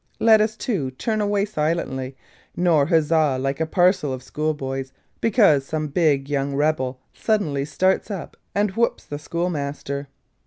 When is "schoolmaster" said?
9.19-10.07